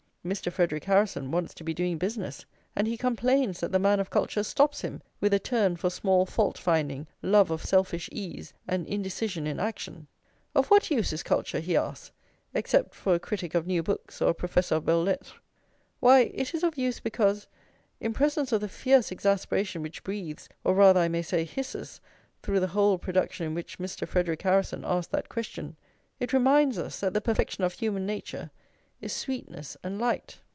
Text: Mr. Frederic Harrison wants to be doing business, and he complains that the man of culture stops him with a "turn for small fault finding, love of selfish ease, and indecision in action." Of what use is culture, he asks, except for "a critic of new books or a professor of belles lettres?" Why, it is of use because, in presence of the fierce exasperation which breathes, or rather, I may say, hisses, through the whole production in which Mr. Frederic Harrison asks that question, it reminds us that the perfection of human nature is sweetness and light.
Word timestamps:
Mr. 0.23 0.51
Frederic 0.51 0.83
Harrison 0.83 1.31
wants 1.31 1.51
to 1.55 1.63
be 1.63 1.73
doing 1.73 1.97
business, 1.97 2.45
and 2.75 2.85
he 2.85 2.95
complains 2.95 3.59
that 3.59 3.71
the 3.71 3.79
man 3.79 3.99
of 3.99 4.11
culture 4.11 4.43
stops 4.43 4.81
him 4.81 5.01
with 5.19 5.33
a 5.33 5.39
"turn 5.39 5.75
for 5.75 5.89
small 5.89 6.27
fault 6.27 6.59
finding, 6.59 7.07
love 7.23 7.49
of 7.49 7.65
selfish 7.65 8.07
ease, 8.11 8.53
and 8.67 8.85
indecision 8.85 9.47
in 9.47 9.59
action." 9.59 10.05
Of 10.53 10.67
what 10.69 10.91
use 10.91 11.11
is 11.11 11.23
culture, 11.23 11.59
he 11.59 11.75
asks, 11.75 12.11
except 12.53 12.93
for 12.93 13.15
"a 13.15 13.19
critic 13.19 13.55
of 13.55 13.65
new 13.65 13.81
books 13.81 14.21
or 14.21 14.29
a 14.29 14.33
professor 14.35 14.75
of 14.75 14.85
belles 14.85 15.07
lettres?" 15.07 15.33
Why, 15.99 16.19
it 16.19 16.53
is 16.53 16.61
of 16.61 16.77
use 16.77 16.99
because, 16.99 17.47
in 17.99 18.13
presence 18.13 18.51
of 18.51 18.61
the 18.61 18.69
fierce 18.69 19.11
exasperation 19.11 19.81
which 19.81 20.03
breathes, 20.03 20.47
or 20.63 20.75
rather, 20.75 20.99
I 20.99 21.07
may 21.07 21.23
say, 21.23 21.45
hisses, 21.45 21.99
through 22.43 22.59
the 22.59 22.67
whole 22.77 22.99
production 22.99 23.47
in 23.47 23.55
which 23.55 23.79
Mr. 23.79 24.07
Frederic 24.07 24.43
Harrison 24.43 24.85
asks 24.85 25.09
that 25.13 25.29
question, 25.29 25.77
it 26.19 26.31
reminds 26.31 26.77
us 26.77 26.99
that 26.99 27.15
the 27.15 27.21
perfection 27.21 27.63
of 27.63 27.73
human 27.73 28.05
nature 28.05 28.51
is 29.01 29.11
sweetness 29.11 29.75
and 29.83 29.97
light. 29.99 30.37